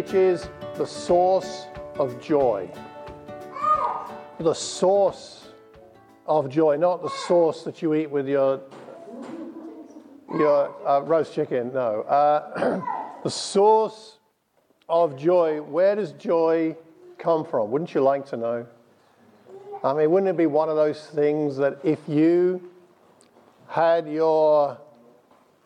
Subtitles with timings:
[0.00, 1.66] which is the source
[1.98, 2.66] of joy.
[4.38, 5.48] The source
[6.26, 8.62] of joy, not the sauce that you eat with your
[10.32, 11.74] your uh, roast chicken.
[11.74, 12.80] No, uh,
[13.24, 14.16] the source
[14.88, 15.60] of joy.
[15.60, 16.74] Where does joy
[17.18, 17.70] come from?
[17.70, 18.66] Wouldn't you like to know?
[19.84, 22.70] I mean, wouldn't it be one of those things that if you
[23.68, 24.78] had your,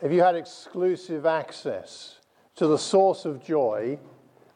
[0.02, 2.18] if you had exclusive access
[2.56, 3.96] to the source of joy,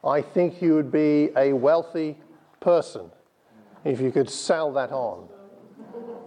[0.05, 2.17] I think you would be a wealthy
[2.61, 3.11] person
[3.85, 5.29] if you could sell that on.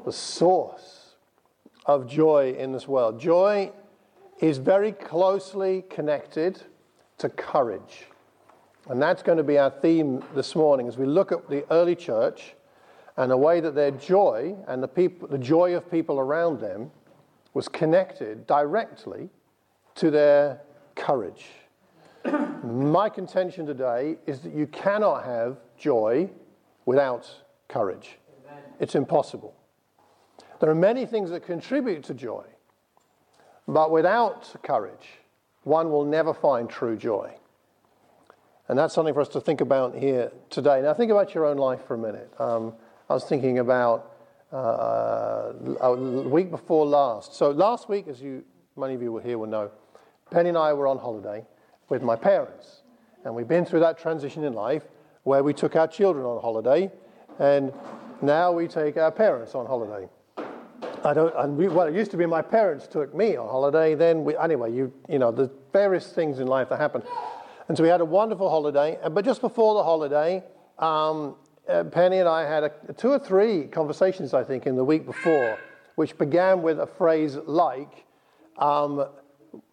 [0.05, 1.15] The source
[1.85, 3.19] of joy in this world.
[3.19, 3.71] Joy
[4.39, 6.61] is very closely connected
[7.19, 8.07] to courage.
[8.89, 11.95] And that's going to be our theme this morning as we look at the early
[11.95, 12.55] church
[13.15, 16.91] and the way that their joy and the, people, the joy of people around them
[17.53, 19.29] was connected directly
[19.95, 20.61] to their
[20.95, 21.45] courage.
[22.63, 26.29] My contention today is that you cannot have joy
[26.85, 27.27] without
[27.67, 28.19] courage.
[28.47, 28.63] Amen.
[28.79, 29.55] It's impossible.
[30.59, 32.43] There are many things that contribute to joy,
[33.67, 35.07] but without courage,
[35.63, 37.33] one will never find true joy.
[38.67, 40.81] And that's something for us to think about here today.
[40.81, 42.31] Now, think about your own life for a minute.
[42.39, 42.73] Um,
[43.09, 44.13] I was thinking about
[44.53, 47.33] uh, a week before last.
[47.33, 48.43] So, last week, as you,
[48.77, 49.71] many of you were here will know,
[50.29, 51.43] Penny and I were on holiday
[51.91, 52.83] with my parents.
[53.25, 54.83] And we've been through that transition in life
[55.23, 56.89] where we took our children on holiday,
[57.37, 57.71] and
[58.21, 60.07] now we take our parents on holiday.
[61.03, 63.93] I don't, and we, well, it used to be my parents took me on holiday.
[63.93, 67.03] Then we, anyway, you, you know, the various things in life that happen.
[67.67, 68.97] And so we had a wonderful holiday.
[69.11, 70.43] But just before the holiday,
[70.79, 71.35] um,
[71.67, 75.05] uh, Penny and I had a, two or three conversations, I think, in the week
[75.05, 75.57] before,
[75.95, 78.05] which began with a phrase like,
[78.57, 79.07] um,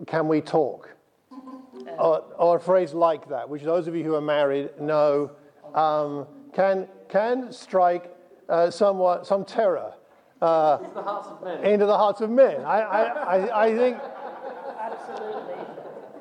[0.06, 0.97] Can we talk?
[1.98, 5.30] Or, or, a phrase like that, which those of you who are married know
[5.74, 8.14] um, can, can strike
[8.48, 9.92] uh, somewhat, some terror
[10.40, 11.64] uh, into the hearts of men.
[11.64, 12.60] Into the hearts of men.
[12.62, 13.98] I, I, I, I think.
[14.80, 15.54] Absolutely.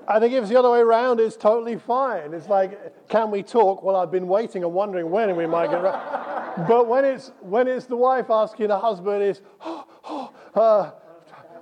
[0.08, 2.34] I think if it's the other way around, it's totally fine.
[2.34, 3.84] It's like, can we talk?
[3.84, 6.68] Well, I've been waiting and wondering when we might get around.
[6.68, 10.92] but when it's, when it's the wife asking the husband, is, oh, oh, uh,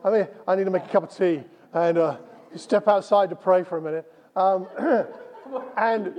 [0.04, 1.44] I mean, I need to make a cup of tea
[1.74, 2.18] and uh,
[2.58, 4.12] step outside to pray for a minute.
[4.36, 4.68] Um,
[5.78, 6.14] and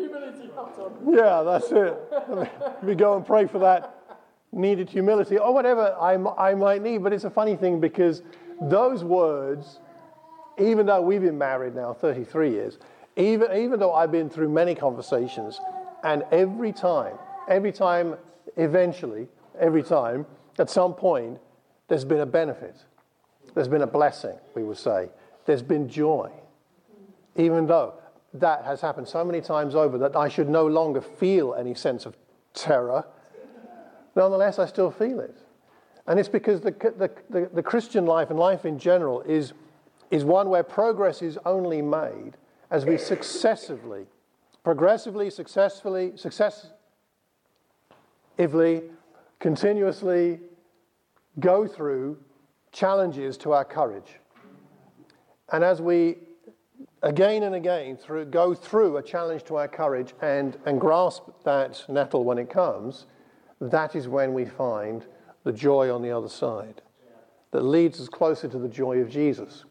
[1.08, 1.96] yeah, that's it.
[2.82, 3.92] We go and pray for that
[4.52, 6.14] needed humility or whatever I,
[6.50, 7.02] I might need.
[7.02, 8.22] But it's a funny thing because
[8.60, 9.80] those words
[10.58, 12.78] even though we've been married now 33 years,
[13.16, 15.60] even, even though I've been through many conversations,
[16.02, 17.16] and every time,
[17.48, 18.16] every time,
[18.56, 20.26] eventually, every time,
[20.58, 21.38] at some point,
[21.88, 22.76] there's been a benefit.
[23.54, 25.08] There's been a blessing, we would say.
[25.46, 26.30] There's been joy.
[27.36, 27.94] Even though
[28.34, 32.06] that has happened so many times over that I should no longer feel any sense
[32.06, 32.16] of
[32.54, 33.04] terror,
[34.14, 35.36] nonetheless, I still feel it.
[36.06, 39.52] And it's because the, the, the, the Christian life and life in general is
[40.10, 42.32] is one where progress is only made
[42.70, 44.06] as we successively,
[44.64, 46.70] progressively, successfully, successively,
[49.38, 50.40] continuously
[51.40, 52.18] go through
[52.72, 54.18] challenges to our courage.
[55.52, 56.16] And as we
[57.02, 61.84] again and again through, go through a challenge to our courage and, and grasp that
[61.88, 63.06] nettle when it comes,
[63.60, 65.06] that is when we find
[65.44, 66.82] the joy on the other side
[67.52, 69.64] that leads us closer to the joy of Jesus.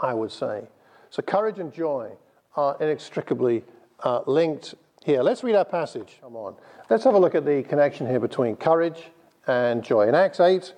[0.00, 0.68] I would say.
[1.10, 2.12] So courage and joy
[2.54, 3.64] are inextricably
[4.04, 4.74] uh, linked
[5.04, 5.22] here.
[5.22, 6.18] Let's read our passage.
[6.20, 6.54] Come on.
[6.90, 9.04] Let's have a look at the connection here between courage
[9.46, 10.08] and joy.
[10.08, 10.74] In Acts 8,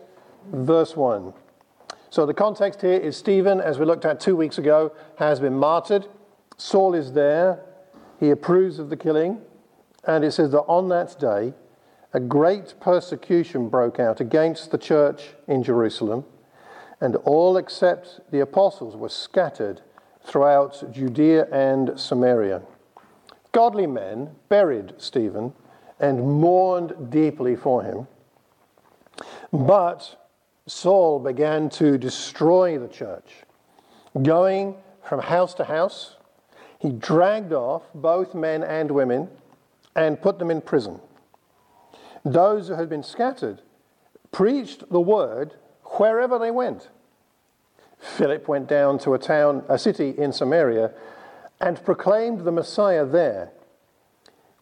[0.53, 1.33] verse 1.
[2.11, 5.59] So the context here is Stephen, as we looked at two weeks ago, has been
[5.59, 6.07] martyred.
[6.57, 7.61] Saul is there.
[8.19, 9.41] He approves of the killing.
[10.05, 11.53] And it says that on that day,
[12.15, 16.25] a great persecution broke out against the church in Jerusalem
[17.01, 19.81] and all except the apostles were scattered
[20.23, 22.63] throughout Judea and Samaria.
[23.53, 25.53] Godly men buried Stephen
[26.01, 28.07] and mourned deeply for him.
[29.53, 30.17] But
[30.69, 33.43] Saul began to destroy the church.
[34.23, 36.17] Going from house to house,
[36.79, 39.29] he dragged off both men and women
[39.97, 41.01] and put them in prison.
[42.25, 43.63] Those who had been scattered
[44.31, 45.55] preached the word
[45.97, 46.91] wherever they went.
[47.99, 50.93] Philip went down to a town, a city in Samaria,
[51.61, 53.51] and proclaimed the Messiah there.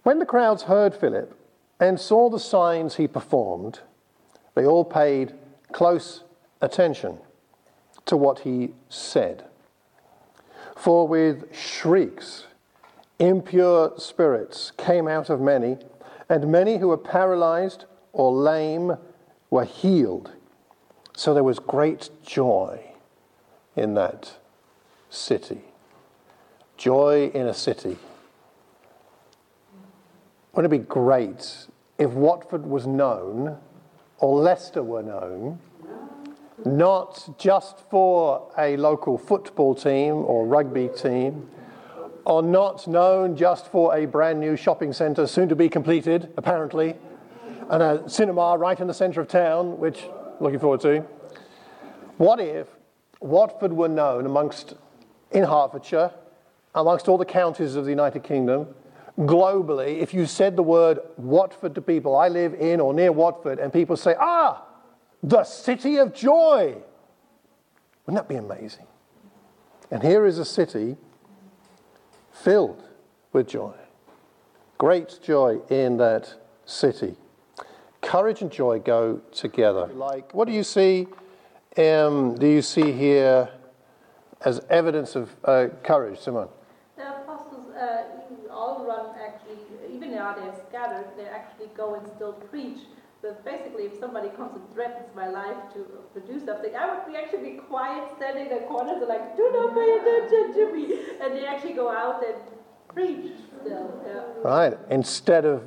[0.04, 1.36] When the crowds heard Philip
[1.80, 3.80] and saw the signs he performed,
[4.54, 5.34] they all paid
[5.76, 6.22] close
[6.62, 7.18] attention
[8.06, 9.44] to what he said.
[10.74, 12.46] For with shrieks
[13.18, 15.76] impure spirits came out of many,
[16.30, 17.84] and many who were paralyzed
[18.14, 18.96] or lame
[19.50, 20.32] were healed.
[21.14, 22.80] So there was great joy
[23.76, 24.32] in that
[25.10, 25.60] city.
[26.78, 27.98] Joy in a city.
[30.54, 31.66] Wouldn't it be great
[31.98, 33.58] if Watford was known
[34.18, 35.58] or Leicester were known
[36.64, 41.48] not just for a local football team or rugby team,
[42.24, 46.96] or not known just for a brand new shopping centre soon to be completed, apparently,
[47.70, 50.04] and a cinema right in the centre of town, which
[50.40, 51.00] looking forward to.
[52.16, 52.66] What if
[53.20, 54.74] Watford were known amongst
[55.30, 56.12] in Hertfordshire,
[56.74, 58.74] amongst all the counties of the United Kingdom,
[59.18, 63.58] globally, if you said the word Watford to people, I live in or near Watford,
[63.58, 64.64] and people say, ah,
[65.22, 66.76] the city of joy.
[68.06, 68.86] Wouldn't that be amazing?
[69.90, 70.96] And here is a city
[72.32, 72.82] filled
[73.32, 73.74] with joy.
[74.78, 76.34] Great joy in that
[76.64, 77.16] city.
[78.02, 79.86] Courage and joy go together.
[79.86, 81.08] Like, what do you see?
[81.76, 83.48] Um, do you see here
[84.42, 86.48] as evidence of uh, courage, Simon?
[86.96, 88.04] The apostles uh,
[88.50, 89.58] all run actually,
[89.94, 92.78] even though they're scattered, they actually go and still preach
[93.22, 97.06] so basically, if somebody comes and threatens my life to, to do something, I would
[97.06, 100.72] be actually be quiet, standing in the corners, and like, do not pay attention to
[100.72, 101.00] me.
[101.20, 102.36] And they actually go out and
[102.88, 104.02] preach still.
[104.06, 104.22] Yeah.
[104.42, 104.78] Right.
[104.90, 105.64] Instead of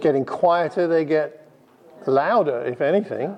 [0.00, 1.48] getting quieter, they get
[2.06, 3.36] louder, if anything,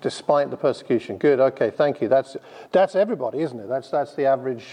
[0.00, 1.18] despite the persecution.
[1.18, 1.40] Good.
[1.40, 1.70] Okay.
[1.70, 2.08] Thank you.
[2.08, 2.36] That's
[2.70, 3.68] that's everybody, isn't it?
[3.68, 4.66] That's that's the average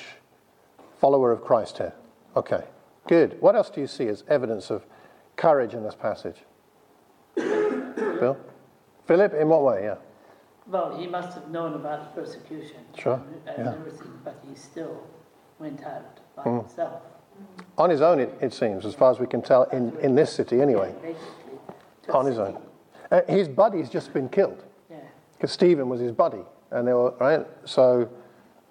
[0.99, 1.93] follower of Christ here.
[2.35, 2.63] Okay.
[3.07, 3.41] Good.
[3.41, 4.85] What else do you see as evidence of
[5.35, 6.35] courage in this passage?
[8.19, 8.37] Bill?
[9.07, 9.83] Philip, in what way?
[9.83, 9.95] Yeah.
[10.67, 13.21] Well, he must have known about persecution sure.
[13.47, 13.73] and, yeah.
[13.73, 15.01] everything, but he still
[15.57, 16.61] went out by mm.
[16.61, 17.01] himself.
[17.77, 20.31] On his own, it, it, seems, as far as we can tell, in, in this
[20.31, 20.93] city anyway.
[21.01, 22.61] Basically, On his own.
[23.09, 24.63] Uh, his buddy's just been killed.
[24.91, 24.97] Yeah.
[25.33, 27.47] Because Stephen was his buddy, and they were right.
[27.65, 28.07] So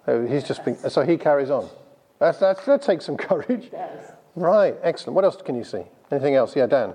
[0.07, 0.77] uh, he's just been.
[0.89, 1.67] So he carries on.
[2.19, 3.71] That's, that's, that takes some courage.
[4.35, 4.75] Right.
[4.83, 5.15] Excellent.
[5.15, 5.83] What else can you see?
[6.11, 6.55] Anything else?
[6.55, 6.93] Yeah, Dan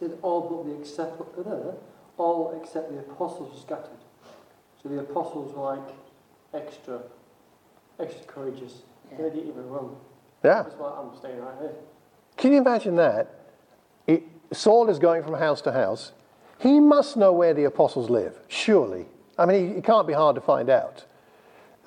[0.00, 1.72] said all but the except uh,
[2.16, 3.98] all except the apostles were scattered.
[4.82, 5.94] So the apostles were like
[6.54, 7.00] extra,
[7.98, 8.82] extra courageous.
[9.10, 9.18] Yeah.
[9.18, 9.90] They didn't even run.
[10.42, 10.62] Yeah.
[10.62, 11.74] That's why I'm staying right here.
[12.36, 13.34] Can you imagine that?
[14.06, 16.12] It, Saul is going from house to house.
[16.58, 19.06] He must know where the apostles live, surely.
[19.38, 21.04] I mean, it can't be hard to find out.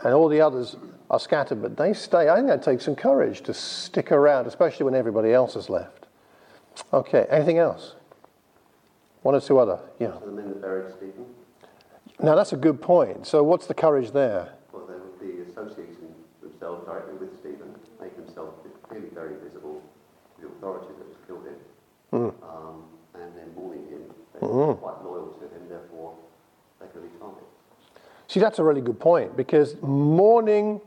[0.04, 0.75] And all the others
[1.09, 2.30] are scattered, but they stay.
[2.30, 6.07] I think that takes some courage to stick around, especially when everybody else has left.
[6.92, 7.95] Okay, anything else?
[9.23, 10.19] One or two other, yeah.
[10.19, 11.25] So the men that buried Stephen?
[12.21, 13.25] Now that's a good point.
[13.25, 14.49] So what's the courage there?
[14.73, 18.53] Well, they would be associating themselves directly with Stephen, make himself
[18.87, 19.81] clearly very visible
[20.35, 21.55] to the authority that has killed him,
[22.11, 22.33] mm.
[22.43, 22.83] um,
[23.15, 24.01] and then mourning him.
[24.33, 24.79] They mm.
[24.79, 26.15] quite loyal to him, therefore
[26.81, 27.47] they could be targeted.
[28.27, 30.81] See, that's a really good point because mourning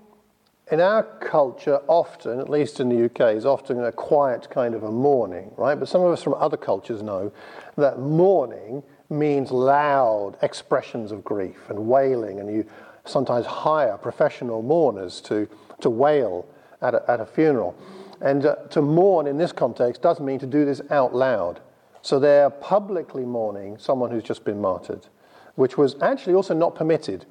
[0.70, 4.82] in our culture, often, at least in the UK, is often a quiet kind of
[4.82, 5.78] a mourning, right?
[5.78, 7.32] But some of us from other cultures know
[7.76, 12.66] that mourning means loud expressions of grief and wailing, and you
[13.04, 15.48] sometimes hire professional mourners to,
[15.81, 16.44] to wail
[16.82, 17.76] at a, at a funeral.
[18.20, 21.60] And uh, to mourn in this context does mean to do this out loud.
[22.02, 25.06] So they're publicly mourning someone who's just been martyred,
[25.55, 27.24] which was actually also not permitted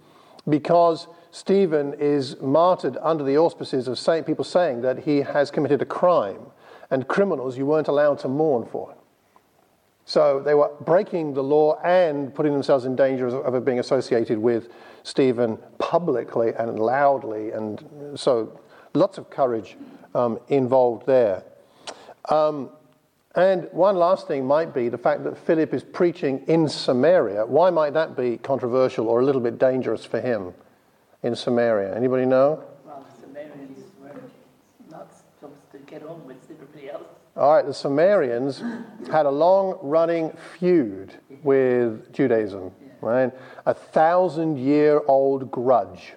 [0.47, 5.85] because Stephen is martyred under the auspices of people saying that he has committed a
[5.85, 6.39] crime,
[6.91, 8.95] and criminals you weren't allowed to mourn for.
[10.05, 14.37] So they were breaking the law and putting themselves in danger of, of being associated
[14.37, 14.69] with
[15.03, 17.83] Stephen publicly and loudly, and
[18.15, 18.59] so
[18.93, 19.77] lots of courage
[20.13, 21.43] um, involved there.
[22.29, 22.69] Um,
[23.35, 27.45] and one last thing might be the fact that Philip is preaching in Samaria.
[27.45, 30.53] Why might that be controversial or a little bit dangerous for him?
[31.25, 31.95] in Samaria?
[31.95, 32.63] Anybody know?
[32.85, 34.21] Well, Samaritans were
[34.91, 37.07] not supposed to get on with everybody else.
[37.35, 38.63] All right, the Samaritans
[39.11, 42.91] had a long running feud with Judaism, yeah.
[43.01, 43.33] right?
[43.65, 46.13] A thousand year old grudge.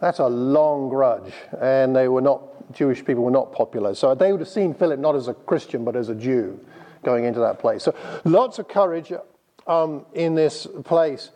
[0.00, 3.94] That's a long grudge, and they were not, Jewish people were not popular.
[3.94, 6.60] So they would have seen Philip not as a Christian, but as a Jew
[7.02, 7.82] going into that place.
[7.82, 7.94] So
[8.24, 9.12] lots of courage
[9.66, 11.30] um, in this place.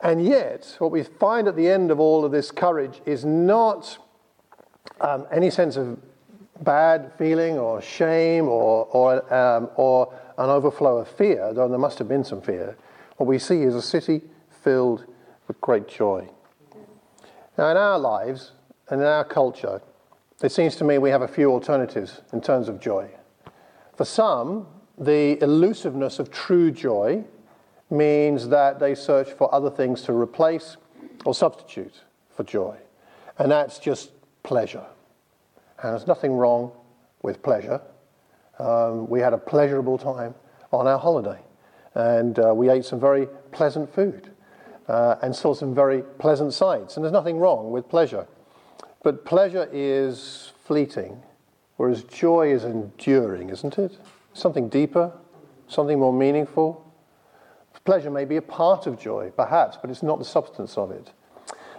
[0.00, 3.98] And yet, what we find at the end of all of this courage is not
[5.00, 5.98] um, any sense of
[6.62, 11.98] bad feeling or shame or, or, um, or an overflow of fear, though there must
[11.98, 12.76] have been some fear.
[13.16, 14.22] What we see is a city
[14.62, 15.06] filled
[15.48, 16.28] with great joy.
[17.56, 18.52] Now, in our lives
[18.90, 19.80] and in our culture,
[20.42, 23.08] it seems to me we have a few alternatives in terms of joy.
[23.96, 24.66] For some,
[24.98, 27.24] the elusiveness of true joy
[27.90, 30.76] means that they search for other things to replace
[31.24, 32.02] or substitute
[32.34, 32.76] for joy.
[33.38, 34.10] And that's just
[34.42, 34.84] pleasure.
[35.82, 36.72] And there's nothing wrong
[37.22, 37.80] with pleasure.
[38.58, 40.34] Um, we had a pleasurable time
[40.72, 41.40] on our holiday,
[41.94, 44.30] and uh, we ate some very pleasant food
[44.88, 46.96] uh, and saw some very pleasant sights.
[46.96, 48.26] And there's nothing wrong with pleasure.
[49.02, 51.22] But pleasure is fleeting,
[51.76, 53.98] whereas joy is enduring, isn't it?
[54.34, 55.12] Something deeper,
[55.68, 56.82] something more meaningful.
[57.84, 61.12] Pleasure may be a part of joy, perhaps, but it's not the substance of it.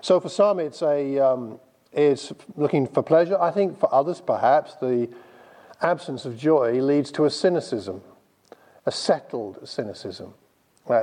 [0.01, 1.59] So for some, it's a um,
[1.91, 3.37] it's looking for pleasure.
[3.39, 5.09] I think for others, perhaps the
[5.81, 8.01] absence of joy leads to a cynicism,
[8.85, 10.33] a settled cynicism.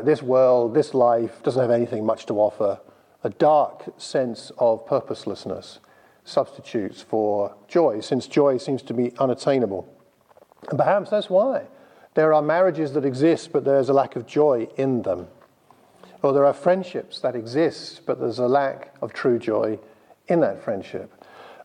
[0.04, 2.80] This world, this life doesn't have anything much to offer.
[3.22, 5.80] A dark sense of purposelessness
[6.24, 9.88] substitutes for joy, since joy seems to be unattainable.
[10.68, 11.66] And perhaps that's why
[12.14, 15.28] there are marriages that exist, but there's a lack of joy in them.
[16.22, 19.78] Or there are friendships that exist, but there's a lack of true joy
[20.28, 21.12] in that friendship.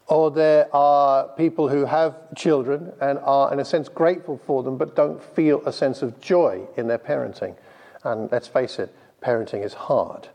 [0.08, 4.76] Or there are people who have children and are, in a sense, grateful for them,
[4.78, 7.56] but don't feel a sense of joy in their parenting.
[8.04, 10.30] And let's face it, parenting is hard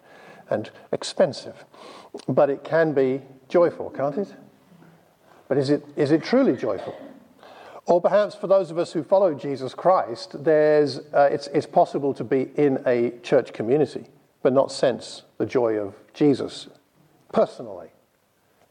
[0.49, 1.65] and expensive.
[2.29, 4.35] But it can be joyful, can't it?
[5.49, 6.95] But is it, is it truly joyful?
[7.87, 12.15] Or perhaps for those of us who follow Jesus Christ, there's, uh, it's, it's possible
[12.15, 14.07] to be in a church community,
[14.43, 16.69] but not sense the joy of Jesus
[17.33, 17.89] personally.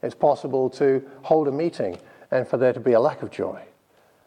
[0.02, 1.98] It's possible to hold a meeting
[2.30, 3.62] and for there to be a lack of joy.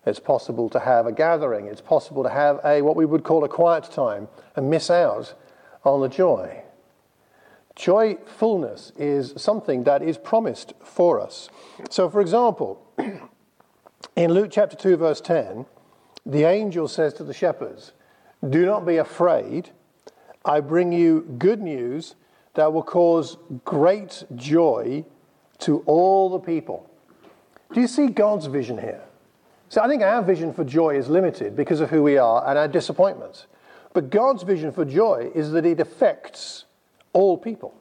[0.05, 1.67] It's possible to have a gathering.
[1.67, 5.33] It's possible to have a what we would call a quiet time and miss out
[5.83, 6.63] on the joy.
[7.77, 11.47] Joyfulness is something that is promised for us.
[11.91, 12.83] So, for example,
[14.15, 15.67] in Luke chapter 2, verse 10,
[16.25, 17.93] the angel says to the shepherds,
[18.49, 19.69] Do not be afraid.
[20.43, 22.15] I bring you good news
[22.55, 25.05] that will cause great joy
[25.59, 26.89] to all the people.
[27.73, 29.03] Do you see God's vision here?
[29.69, 32.57] So I think our vision for joy is limited because of who we are and
[32.57, 33.45] our disappointments.
[33.93, 36.65] But God's vision for joy is that it affects
[37.17, 37.73] all people.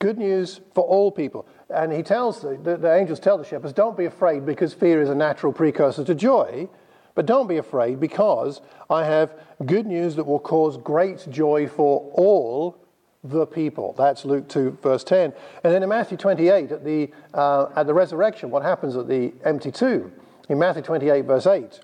[0.00, 1.46] Good news for all people.
[1.70, 5.00] And he tells the, the, the angels tell the shepherds, don't be afraid because fear
[5.00, 6.68] is a natural precursor to joy.
[7.14, 9.32] But don't be afraid because I have
[9.64, 12.78] good news that will cause great joy for all
[13.22, 13.94] the people.
[13.96, 15.32] That's Luke 2, verse 10.
[15.62, 19.32] And then in Matthew 28, at the, uh, at the resurrection, what happens at the
[19.44, 20.12] empty tomb?
[20.48, 21.78] In Matthew 28, verse 8,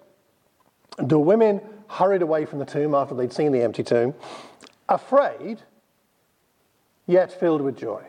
[0.99, 4.15] the women hurried away from the tomb after they'd seen the empty tomb,
[4.88, 5.62] afraid,
[7.09, 8.05] yet filled with joy.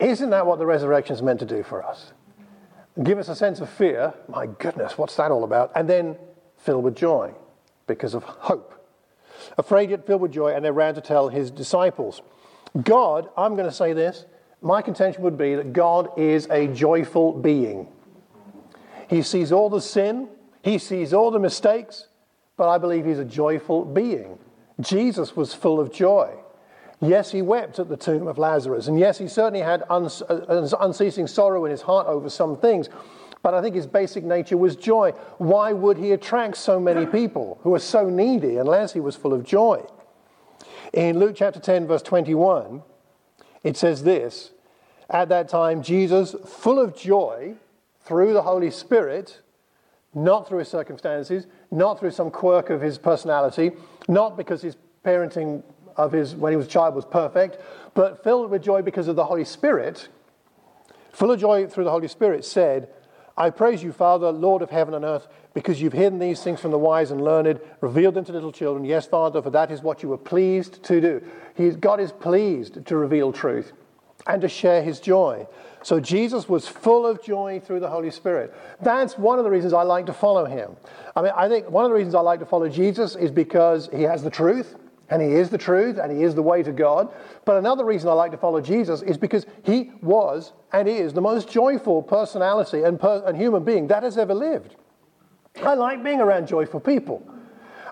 [0.00, 2.12] Isn't that what the resurrection is meant to do for us?
[3.00, 4.12] Give us a sense of fear.
[4.28, 5.70] My goodness, what's that all about?
[5.76, 6.16] And then
[6.56, 7.32] fill with joy
[7.86, 8.74] because of hope
[9.58, 12.22] afraid yet filled with joy, and they ran to tell his disciples.
[12.82, 14.26] God, I'm going to say this,
[14.60, 17.88] my contention would be that God is a joyful being.
[19.08, 20.28] He sees all the sin,
[20.62, 22.08] he sees all the mistakes,
[22.56, 24.38] but I believe he's a joyful being.
[24.80, 26.34] Jesus was full of joy.
[27.00, 31.64] Yes, he wept at the tomb of Lazarus, and yes, he certainly had unceasing sorrow
[31.64, 32.88] in his heart over some things,
[33.42, 35.10] but I think his basic nature was joy.
[35.38, 39.34] Why would he attract so many people who are so needy unless he was full
[39.34, 39.84] of joy?
[40.94, 42.82] In Luke chapter 10, verse 21,
[43.64, 44.52] it says this
[45.10, 47.56] At that time, Jesus, full of joy
[48.02, 49.40] through the Holy Spirit,
[50.14, 53.72] not through his circumstances, not through some quirk of his personality,
[54.08, 55.62] not because his parenting
[55.96, 57.58] of his when he was a child was perfect,
[57.94, 60.08] but filled with joy because of the Holy Spirit,
[61.12, 62.88] full of joy through the Holy Spirit, said,
[63.36, 66.70] I praise you, Father, Lord of heaven and earth, because you've hidden these things from
[66.70, 68.84] the wise and learned, revealed them to little children.
[68.84, 71.22] Yes, Father, for that is what you were pleased to do.
[71.56, 73.72] He, God is pleased to reveal truth
[74.26, 75.46] and to share his joy.
[75.82, 78.54] So Jesus was full of joy through the Holy Spirit.
[78.80, 80.76] That's one of the reasons I like to follow him.
[81.14, 83.90] I mean, I think one of the reasons I like to follow Jesus is because
[83.92, 84.76] he has the truth.
[85.10, 87.12] And he is the truth and he is the way to God.
[87.44, 91.20] But another reason I like to follow Jesus is because he was and is the
[91.20, 94.76] most joyful personality and, per- and human being that has ever lived.
[95.62, 97.22] I like being around joyful people.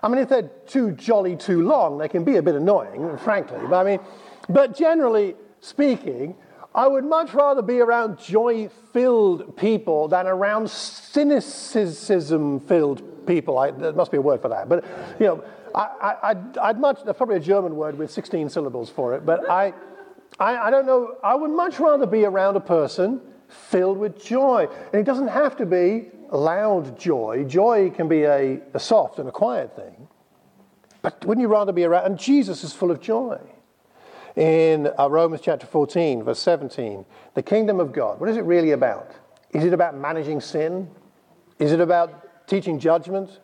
[0.01, 3.59] I mean, if they're too jolly too long, they can be a bit annoying, frankly.
[3.69, 3.99] But I mean,
[4.49, 6.35] but generally speaking,
[6.75, 13.59] I would much rather be around joy filled people than around cynicism filled people.
[13.59, 14.67] I, there must be a word for that.
[14.67, 14.83] But,
[15.19, 15.43] you know,
[15.75, 16.35] I,
[16.67, 19.73] would much, that's probably a German word with 16 syllables for it, but I,
[20.39, 24.67] I, I don't know, I would much rather be around a person filled with joy.
[24.91, 27.45] And it doesn't have to be loud joy.
[27.47, 30.07] Joy can be a, a soft and a quiet thing.
[31.01, 32.05] But wouldn't you rather be around?
[32.05, 33.39] And Jesus is full of joy.
[34.35, 38.71] In uh, Romans chapter 14, verse 17, the kingdom of God, what is it really
[38.71, 39.11] about?
[39.51, 40.89] Is it about managing sin?
[41.59, 43.39] Is it about teaching judgment?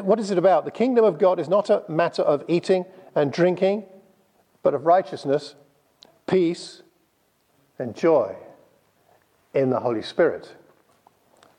[0.00, 0.64] What is it about?
[0.64, 3.84] The kingdom of God is not a matter of eating and drinking,
[4.62, 5.54] but of righteousness,
[6.26, 6.82] peace,
[7.78, 8.34] and joy
[9.52, 10.54] in the Holy Spirit.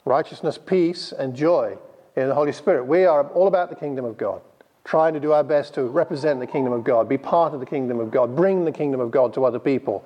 [0.06, 1.78] Righteousness, peace, and joy
[2.16, 2.86] in the Holy Spirit.
[2.86, 4.42] We are all about the kingdom of God,
[4.84, 7.66] trying to do our best to represent the kingdom of God, be part of the
[7.68, 10.04] kingdom of God, bring the kingdom of God to other people.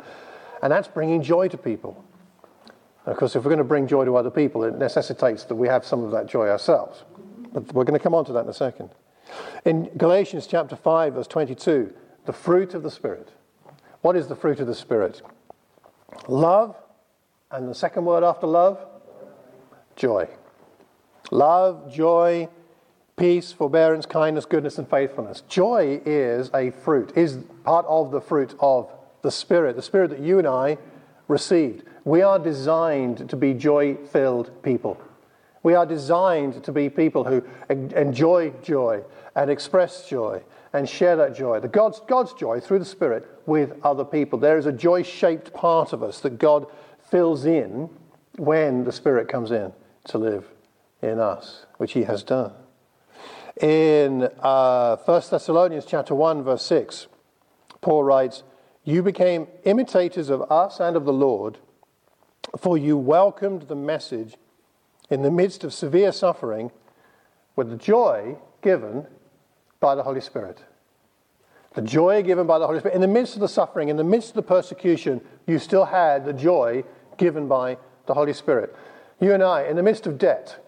[0.62, 2.04] And that's bringing joy to people.
[3.06, 5.70] Of course, if we're going to bring joy to other people, it necessitates that we
[5.70, 7.04] have some of that joy ourselves.
[7.74, 8.90] We're going to come on to that in a second.
[9.66, 11.94] In Galatians chapter 5, verse 22,
[12.26, 13.30] the fruit of the Spirit.
[14.02, 15.22] What is the fruit of the Spirit?
[16.28, 16.76] Love,
[17.52, 18.80] and the second word after love?
[19.96, 20.28] Joy.
[21.32, 22.48] Love, joy,
[23.18, 25.42] peace, forbearance, kindness, goodness, and faithfulness.
[25.50, 28.92] Joy is a fruit, is part of the fruit of
[29.24, 30.78] the Spirit, the Spirit that you and I
[31.28, 31.84] received.
[32.06, 35.02] We are designed to be joy filled people.
[35.64, 39.04] We are designed to be people who enjoy joy
[39.36, 43.74] and express joy and share that joy, the God's, God's joy through the Spirit with
[43.84, 44.38] other people.
[44.38, 46.68] There is a joy shaped part of us that God
[47.10, 47.90] fills in
[48.38, 49.74] when the Spirit comes in
[50.06, 50.46] to live
[51.02, 52.54] in us, which He has done.
[53.62, 57.08] In uh, 1 Thessalonians chapter 1, verse 6,
[57.82, 58.44] Paul writes,
[58.84, 61.58] You became imitators of us and of the Lord,
[62.58, 64.36] for you welcomed the message
[65.10, 66.72] in the midst of severe suffering
[67.56, 69.06] with the joy given
[69.80, 70.64] by the Holy Spirit.
[71.74, 72.96] The joy given by the Holy Spirit.
[72.96, 76.26] In the midst of the suffering, in the midst of the persecution, you still had
[76.26, 76.84] the joy
[77.18, 78.76] given by the Holy Spirit.
[79.20, 80.63] You and I, in the midst of debt,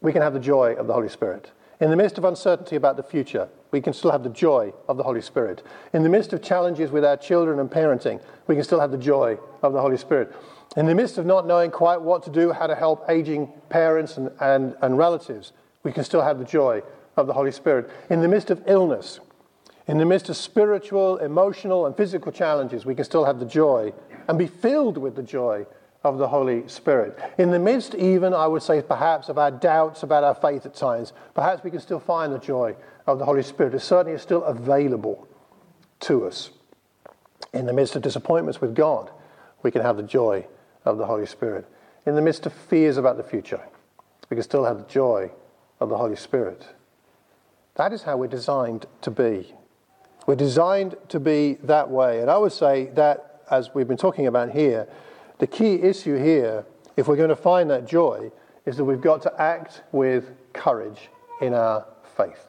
[0.00, 1.50] we can have the joy of the Holy Spirit.
[1.80, 4.96] In the midst of uncertainty about the future, we can still have the joy of
[4.96, 5.62] the Holy Spirit.
[5.94, 8.98] In the midst of challenges with our children and parenting, we can still have the
[8.98, 10.34] joy of the Holy Spirit.
[10.76, 14.16] In the midst of not knowing quite what to do, how to help aging parents
[14.16, 15.52] and, and, and relatives,
[15.82, 16.82] we can still have the joy
[17.16, 17.90] of the Holy Spirit.
[18.08, 19.18] In the midst of illness,
[19.88, 23.92] in the midst of spiritual, emotional, and physical challenges, we can still have the joy
[24.28, 25.66] and be filled with the joy
[26.04, 27.18] of the Holy Spirit.
[27.36, 30.74] In the midst, even, I would say, perhaps, of our doubts about our faith at
[30.74, 32.76] times, perhaps we can still find the joy
[33.08, 33.74] of the Holy Spirit.
[33.74, 35.26] It certainly is still available
[36.00, 36.50] to us.
[37.52, 39.10] In the midst of disappointments with God,
[39.64, 40.46] we can have the joy
[40.84, 41.66] of the Holy Spirit.
[42.06, 43.60] In the midst of fears about the future,
[44.28, 45.30] we can still have the joy
[45.80, 46.66] of the Holy Spirit.
[47.74, 49.54] That is how we're designed to be.
[50.26, 52.20] We're designed to be that way.
[52.20, 54.86] And I would say that, as we've been talking about here,
[55.38, 56.64] the key issue here,
[56.96, 58.30] if we're going to find that joy,
[58.66, 61.08] is that we've got to act with courage
[61.40, 62.46] in our faith.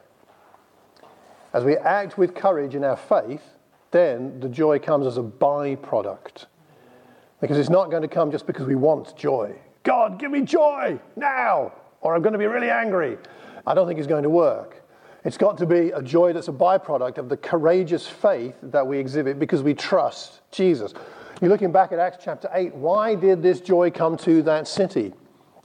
[1.53, 3.43] As we act with courage in our faith,
[3.91, 6.45] then the joy comes as a byproduct.
[7.41, 9.53] Because it's not going to come just because we want joy.
[9.83, 13.17] God, give me joy now, or I'm going to be really angry.
[13.65, 14.81] I don't think it's going to work.
[15.23, 18.97] It's got to be a joy that's a byproduct of the courageous faith that we
[18.97, 20.93] exhibit because we trust Jesus.
[21.41, 22.73] You're looking back at Acts chapter 8.
[22.75, 25.13] Why did this joy come to that city?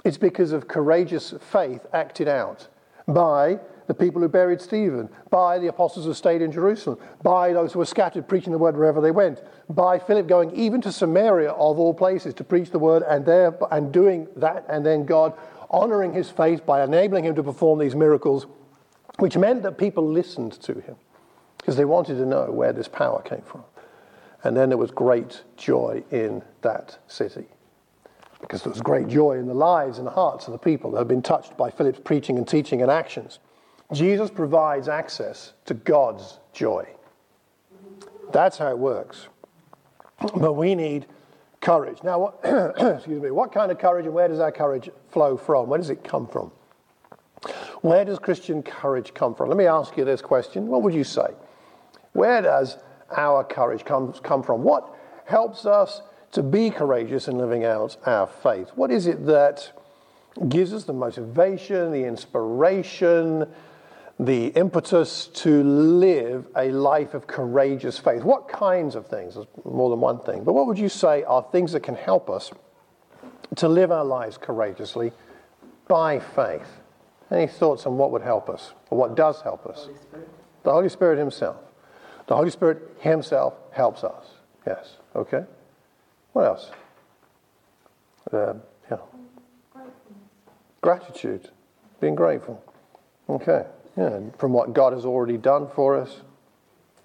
[0.05, 2.69] It's because of courageous faith acted out
[3.09, 7.73] by the people who buried Stephen, by the apostles who stayed in Jerusalem, by those
[7.73, 11.51] who were scattered preaching the word wherever they went, by Philip going even to Samaria
[11.51, 15.35] of all places to preach the word and there and doing that, and then God
[15.71, 18.47] honoring his faith by enabling him to perform these miracles,
[19.19, 20.97] which meant that people listened to him
[21.59, 23.65] because they wanted to know where this power came from.
[24.45, 27.47] And then there was great joy in that city.
[28.41, 30.99] Because there was great joy in the lives and the hearts of the people that
[30.99, 33.41] had been touched by Philip's preaching and teaching and actions.
[33.93, 36.87] Jesus provides access to God's joy.
[38.33, 39.29] That's how it works.
[40.35, 41.07] But we need
[41.61, 42.03] courage.
[42.03, 42.41] Now, what,
[42.97, 45.69] excuse me, what kind of courage and where does our courage flow from?
[45.69, 46.51] Where does it come from?
[47.83, 49.49] Where does Christian courage come from?
[49.49, 50.67] Let me ask you this question.
[50.67, 51.29] What would you say?
[52.13, 52.79] Where does
[53.17, 54.63] our courage comes come from?
[54.63, 54.93] What
[55.27, 58.71] helps us to be courageous in living out our faith?
[58.75, 59.71] What is it that
[60.49, 63.47] gives us the motivation, the inspiration,
[64.19, 68.23] the impetus to live a life of courageous faith?
[68.23, 69.35] What kinds of things?
[69.35, 70.45] There's more than one thing.
[70.45, 72.51] But what would you say are things that can help us
[73.57, 75.13] to live our lives courageously
[75.87, 76.69] by faith?
[77.31, 79.89] Any thoughts on what would help us, or what does help us?
[80.13, 80.25] Holy
[80.63, 81.57] The Holy Spirit Himself.
[82.27, 84.27] The Holy Spirit Himself helps us.
[84.67, 84.97] Yes.
[85.15, 85.45] Okay.
[86.33, 86.71] What else?
[88.33, 88.55] Uh,
[88.91, 88.99] yeah.
[90.81, 91.51] Gratitude,
[92.01, 92.63] being grateful.
[93.29, 93.65] Okay.
[93.97, 96.21] Yeah, from what God has already done for us.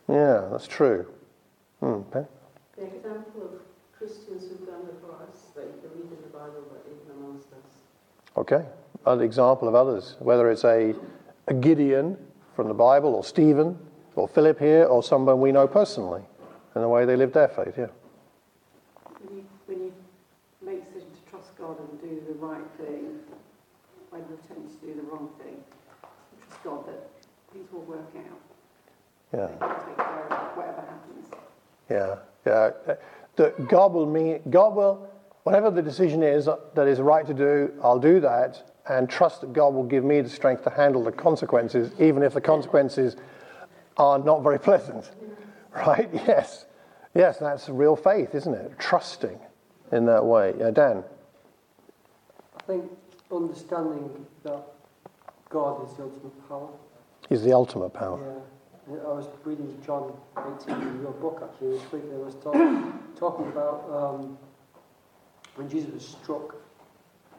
[0.10, 1.08] Yeah, that's true.
[1.80, 2.27] Hmm, ben?
[2.75, 3.62] The example of
[3.97, 7.23] Christians who've done it for us, that you can read in the Bible, but even
[7.23, 7.82] amongst us.
[8.36, 8.65] Okay.
[9.06, 10.93] An example of others, whether it's a,
[11.47, 12.17] a Gideon
[12.56, 13.77] from the Bible, or Stephen,
[14.15, 16.23] or Philip here, or someone we know personally,
[16.75, 17.75] and the way they lived their faith.
[17.77, 17.88] Yeah.
[19.21, 19.93] When you, when you
[20.62, 23.19] make decision to trust God and do the right thing,
[24.10, 25.61] when you're tempted to do the wrong thing,
[26.63, 27.10] God that
[27.52, 28.39] things will work out.
[29.34, 29.47] Yeah.
[29.47, 31.28] Take care of whatever happens.
[31.89, 32.95] Yeah, yeah.
[33.36, 35.10] That God will mean God will
[35.43, 39.54] whatever the decision is that is right to do, I'll do that and trust that
[39.54, 43.15] God will give me the strength to handle the consequences, even if the consequences
[43.97, 45.12] are not very pleasant.
[45.74, 46.10] Right?
[46.13, 46.65] Yes.
[47.13, 48.78] Yes, that's real faith, isn't it?
[48.80, 49.39] Trusting
[49.91, 50.54] in that way.
[50.58, 51.04] Yeah, Dan.
[52.58, 52.91] I think
[53.32, 54.63] understanding that
[55.51, 56.69] God is the ultimate power.
[57.29, 58.19] He's the ultimate power.
[58.89, 58.97] Yeah.
[59.05, 62.09] I was reading John 18 in your book actually this week.
[62.09, 62.55] They was talk,
[63.15, 64.37] talking about um,
[65.55, 66.55] when Jesus was struck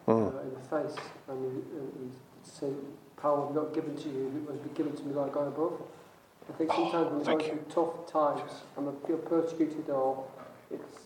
[0.09, 0.96] uh, in the face
[1.29, 2.11] and he, and he
[2.42, 2.75] said,
[3.16, 5.81] "Power not given to you; it must be given to me like God above."
[6.48, 10.25] I think sometimes when we're going through tough times and we feel persecuted, or
[10.70, 10.98] it's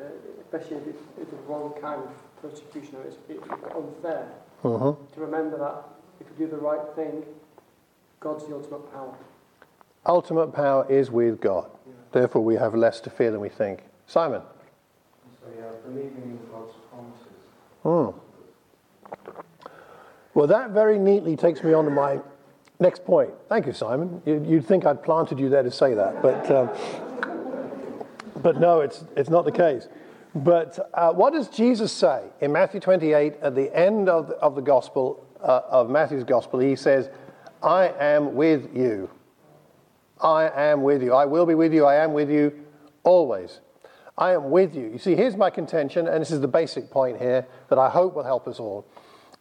[0.00, 0.04] uh,
[0.40, 2.10] especially if it's, it's the wrong kind of
[2.42, 4.28] persecution or it's, it's unfair,
[4.64, 4.96] Mhm.
[5.14, 5.84] to remember that
[6.20, 7.22] if you do the right thing,
[8.20, 9.14] God's the ultimate power.
[10.06, 11.70] Ultimate power is with God.
[12.12, 13.82] Therefore, we have less to fear than we think.
[14.06, 14.42] Simon.
[15.40, 17.26] So yeah, believing in God's promises.
[17.82, 18.18] Hmm.
[20.34, 22.20] Well, that very neatly takes me on to my
[22.80, 23.30] next point.
[23.48, 24.20] Thank you, Simon.
[24.24, 26.70] You- You'd think I'd planted you there to say that, but, um,
[28.42, 29.86] but no, it's, it's not the case.
[30.34, 34.56] But uh, what does Jesus say in Matthew 28 at the end of the, of
[34.56, 36.58] the gospel, uh, of Matthew's gospel?
[36.58, 37.08] He says,
[37.62, 39.10] I am with you.
[40.20, 41.12] I am with you.
[41.12, 41.84] I will be with you.
[41.84, 42.52] I am with you
[43.02, 43.60] always.
[44.16, 44.88] I am with you.
[44.88, 48.14] You see, here's my contention, and this is the basic point here that I hope
[48.14, 48.86] will help us all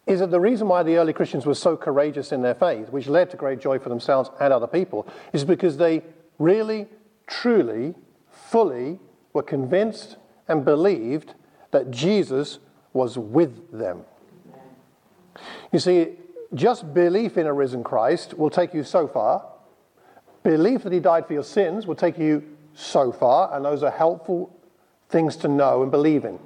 [0.06, 3.08] is that the reason why the early Christians were so courageous in their faith, which
[3.08, 6.04] led to great joy for themselves and other people, is because they
[6.40, 6.88] really,
[7.26, 7.96] truly,
[8.30, 9.00] fully
[9.32, 11.36] were convinced and believed
[11.72, 12.60] that Jesus
[12.92, 14.02] was with them.
[15.74, 16.10] You see,
[16.54, 19.44] just belief in a risen Christ will take you so far.
[20.44, 22.44] Belief that he died for your sins will take you
[22.76, 24.56] so far, and those are helpful
[25.10, 26.38] things to know and believe in.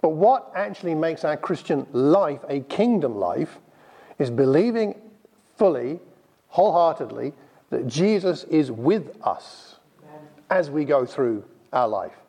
[0.00, 3.58] But what actually makes our Christian life a kingdom life
[4.18, 4.94] is believing
[5.56, 6.00] fully,
[6.48, 7.34] wholeheartedly,
[7.70, 9.76] that Jesus is with us
[10.48, 12.23] as we go through our life.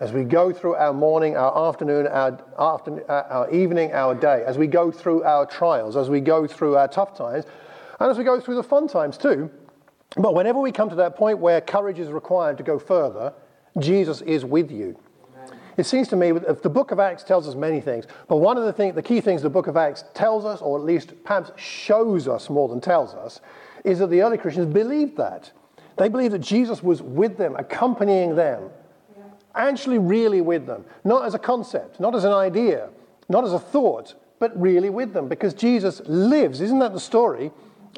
[0.00, 4.42] As we go through our morning, our afternoon, our, afternoon, uh, our evening, our day,
[4.46, 7.44] as we go through our trials, as we go through our tough times,
[8.00, 9.50] and as we go through the fun times too.
[10.16, 13.34] But whenever we come to that point where courage is required to go further,
[13.78, 14.98] Jesus is with you.
[15.76, 18.56] It seems to me if the book of Acts tells us many things, but one
[18.56, 21.12] of the, thing, the key things the book of Acts tells us, or at least
[21.24, 23.40] perhaps shows us more than tells us,
[23.84, 25.52] is that the early Christians believed that.
[25.98, 28.70] They believed that Jesus was with them, accompanying them,
[29.54, 32.88] actually really with them, not as a concept, not as an idea,
[33.28, 36.60] not as a thought, but really with them, because Jesus lives.
[36.60, 37.50] Isn't that the story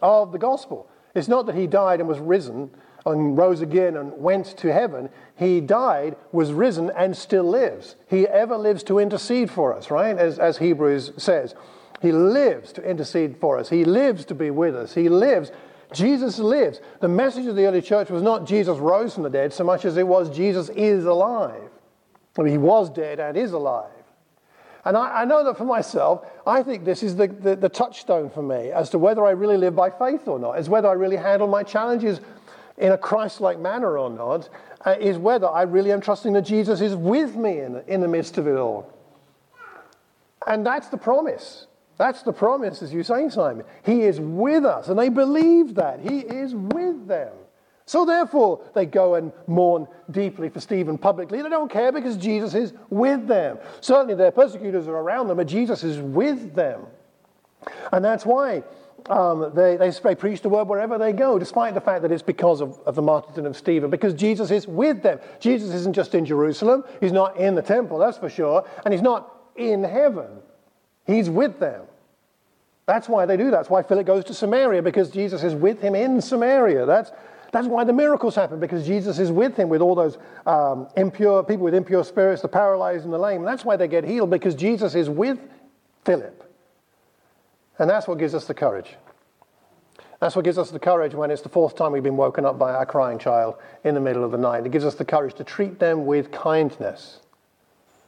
[0.03, 0.88] of the gospel?
[1.15, 2.71] It's not that he died and was risen
[3.05, 5.09] and rose again and went to heaven.
[5.37, 7.97] He died, was risen, and still lives.
[8.09, 10.17] He ever lives to intercede for us, right?
[10.17, 11.55] As, as Hebrews says.
[12.01, 13.69] He lives to intercede for us.
[13.69, 14.95] He lives to be with us.
[14.95, 15.53] He lives.
[15.93, 16.81] Jesus lives.
[17.01, 19.85] The message of the early church was not Jesus rose from the dead so much
[19.85, 21.71] as it was Jesus is alive.
[22.39, 23.91] I mean, he was dead and is alive.
[24.85, 28.31] And I, I know that for myself, I think this is the, the, the touchstone
[28.31, 30.93] for me as to whether I really live by faith or not, is whether I
[30.93, 32.21] really handle my challenges
[32.79, 34.49] in a Christ like manner or not,
[34.85, 38.09] uh, is whether I really am trusting that Jesus is with me in, in the
[38.09, 38.93] midst of it all.
[40.47, 41.67] And that's the promise.
[41.99, 43.65] That's the promise, as you say, Simon.
[43.85, 46.01] He is with us, and they believe that.
[46.01, 47.33] He is with them.
[47.85, 51.43] So therefore, they go and mourn deeply for Stephen publicly.
[51.43, 53.59] They don't care because Jesus is with them.
[53.81, 56.87] Certainly, their persecutors are around them, but Jesus is with them.
[57.93, 58.63] And that's why
[59.09, 62.23] um, they, they, they preach the word wherever they go, despite the fact that it's
[62.23, 65.19] because of, of the martyrdom of Stephen, because Jesus is with them.
[65.41, 69.03] Jesus isn't just in Jerusalem, he's not in the temple, that's for sure, and he's
[69.03, 70.29] not in heaven.
[71.07, 71.83] He's with them.
[72.87, 73.51] That's why they do that.
[73.53, 76.85] That's why Philip goes to Samaria, because Jesus is with him in Samaria.
[76.85, 77.12] That's,
[77.53, 81.45] That's why the miracles happen, because Jesus is with him, with all those um, impure
[81.45, 83.45] people with impure spirits, the paralyzed and the lame.
[83.45, 85.38] That's why they get healed, because Jesus is with
[86.05, 86.51] Philip.
[87.79, 88.97] And that's what gives us the courage.
[90.19, 92.59] That's what gives us the courage when it's the fourth time we've been woken up
[92.59, 94.65] by our crying child in the middle of the night.
[94.65, 97.19] It gives us the courage to treat them with kindness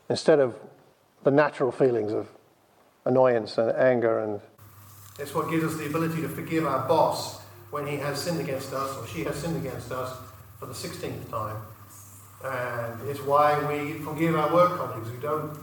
[0.08, 0.54] instead of
[1.24, 2.28] the natural feelings of
[3.04, 4.40] annoyance and anger and
[5.18, 7.40] it's what gives us the ability to forgive our boss
[7.70, 10.16] when he has sinned against us or she has sinned against us
[10.58, 11.56] for the 16th time.
[12.44, 15.56] And it's why we forgive our work colleagues who don't,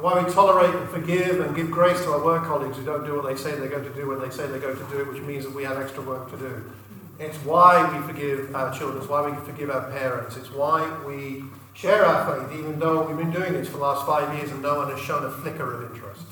[0.00, 3.16] why we tolerate and forgive and give grace to our work colleagues who don't do
[3.16, 5.08] what they say they're going to do when they say they're going to do it,
[5.08, 6.70] which means that we have extra work to do.
[7.18, 11.44] It's why we forgive our children, it's why we forgive our parents, it's why we
[11.72, 14.60] share our faith, even though we've been doing this for the last five years and
[14.60, 16.22] no one has shown a flicker of interest.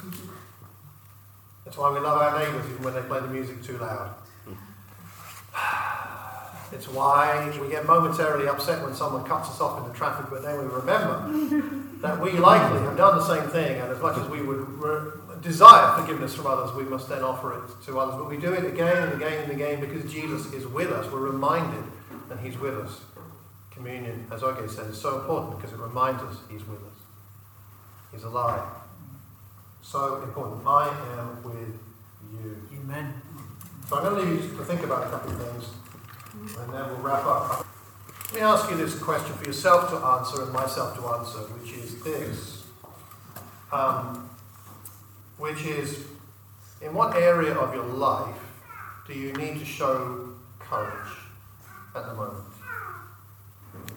[1.74, 4.14] That's why we love our neighbours even when they play the music too loud.
[6.72, 10.42] It's why we get momentarily upset when someone cuts us off in the traffic, but
[10.42, 11.30] then we remember
[12.00, 15.12] that we likely have done the same thing, and as much as we would re-
[15.40, 18.16] desire forgiveness from others, we must then offer it to others.
[18.16, 21.10] But we do it again and again and again because Jesus is with us.
[21.12, 21.84] We're reminded
[22.28, 23.00] that He's with us.
[23.70, 26.98] Communion, as Oge said, is so important because it reminds us He's with us.
[28.12, 28.62] He's alive.
[29.84, 30.66] So important.
[30.66, 31.78] I am with
[32.32, 32.56] you.
[32.72, 33.14] Amen.
[33.88, 35.68] So I'm going to leave you to think about a couple of things,
[36.58, 37.66] and then we'll wrap up.
[38.32, 41.72] Let me ask you this question for yourself to answer and myself to answer, which
[41.74, 42.64] is this.
[43.70, 44.30] Um,
[45.36, 46.06] which is,
[46.80, 48.34] in what area of your life
[49.06, 51.12] do you need to show courage
[51.94, 52.53] at the moment?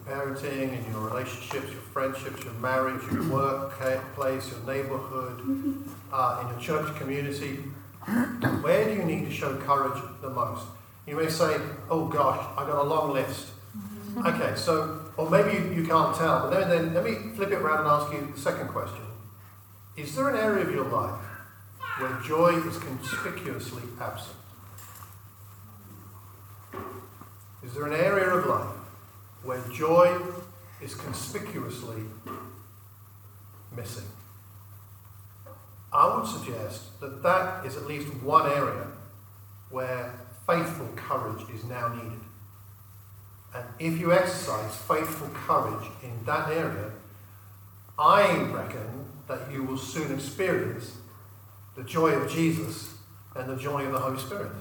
[0.07, 6.59] Parenting and your relationships, your friendships, your marriage, your workplace, your neighborhood, uh, in your
[6.59, 7.55] church community.
[8.61, 10.65] Where do you need to show courage the most?
[11.05, 11.57] You may say,
[11.89, 13.47] oh gosh, I've got a long list.
[14.25, 17.55] Okay, so, or maybe you, you can't tell, but then, then let me flip it
[17.55, 19.03] around and ask you the second question.
[19.97, 21.19] Is there an area of your life
[21.99, 24.37] where joy is conspicuously absent?
[27.61, 28.76] Is there an area of life
[29.47, 30.13] where joy
[30.81, 32.03] is conspicuously
[33.73, 34.03] missing?
[35.93, 38.87] I would suggest that that is at least one area
[39.69, 40.13] where
[40.45, 42.19] faithful courage is now needed.
[43.55, 46.91] And if you exercise faithful courage in that area,
[47.97, 50.97] I reckon that you will soon experience
[51.77, 52.95] the joy of Jesus
[53.33, 54.51] and the joy of the Holy Spirit.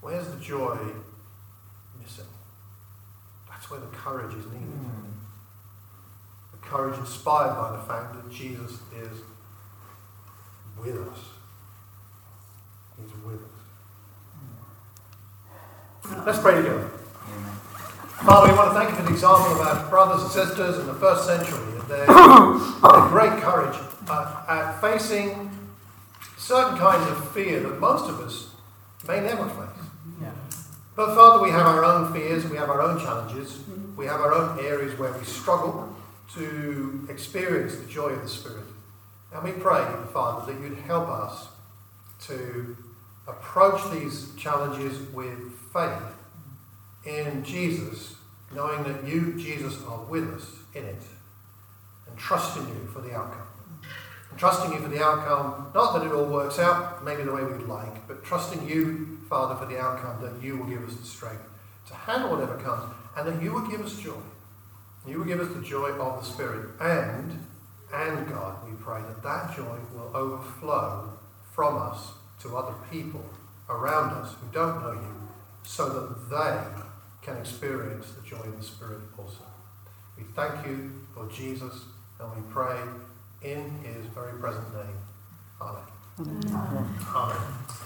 [0.00, 0.78] Where's the joy
[3.74, 4.68] where the courage is needed.
[6.52, 9.20] The courage inspired by the fact that Jesus is
[10.78, 11.18] with us.
[12.96, 13.50] He's with us.
[16.24, 16.88] Let's pray together.
[18.24, 20.86] Father, we want to thank you for the example of our brothers and sisters in
[20.86, 22.06] the first century and their,
[23.08, 23.76] great courage
[24.08, 25.50] uh, at facing
[26.36, 28.50] certain kinds of fear that most of us
[29.08, 29.84] may never face.
[30.96, 33.96] But Father, we have our own fears, we have our own challenges, mm-hmm.
[33.96, 35.94] we have our own areas where we struggle
[36.34, 38.64] to experience the joy of the Spirit.
[39.32, 41.48] And we pray, Father, that you'd help us
[42.28, 42.76] to
[43.26, 46.02] approach these challenges with faith
[47.04, 48.14] in Jesus,
[48.54, 51.02] knowing that you, Jesus, are with us in it,
[52.08, 53.48] and trusting you for the outcome.
[54.30, 57.42] And trusting you for the outcome, not that it all works out maybe the way
[57.42, 61.06] we'd like, but trusting you, Father, for the outcome, that you will give us the
[61.06, 61.44] strength
[61.88, 64.12] to handle whatever comes, and that you will give us joy.
[65.06, 66.70] You will give us the joy of the Spirit.
[66.80, 67.46] And,
[67.92, 71.10] and God, we pray that that joy will overflow
[71.52, 73.24] from us to other people
[73.68, 75.28] around us who don't know you,
[75.62, 76.82] so that they
[77.22, 79.44] can experience the joy of the Spirit also.
[80.16, 81.84] We thank you for Jesus,
[82.20, 82.78] and we pray
[83.42, 84.96] in his very present name.
[85.60, 85.82] Amen.
[86.18, 86.88] Amen.
[87.14, 87.83] Amen.